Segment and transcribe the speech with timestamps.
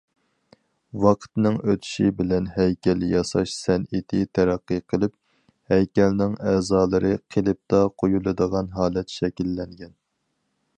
[1.01, 5.15] ۋاقىتنىڭ ئۆتىشى بىلەن ھەيكەل ياساش سەنئىتى تەرەققىي قىلىپ
[5.75, 9.97] ھەيكەلنىڭ ئەزالىرى قېلىپتا قۇيۇلىدىغان ھالەت شەكىللەنگەن.